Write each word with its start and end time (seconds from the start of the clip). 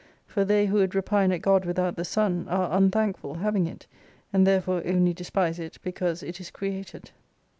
For 0.25 0.43
they 0.43 0.65
who 0.65 0.77
would 0.77 0.95
repine 0.95 1.31
at 1.31 1.43
God 1.43 1.63
without 1.63 1.95
the 1.95 2.03
sun, 2.03 2.47
are 2.49 2.75
unthankful, 2.75 3.35
having 3.35 3.67
it: 3.67 3.85
and 4.33 4.47
there 4.47 4.59
fore 4.59 4.81
only 4.83 5.13
despise 5.13 5.59
it, 5.59 5.77
because 5.83 6.23
it 6.23 6.39
is 6.39 6.49
created. 6.49 7.11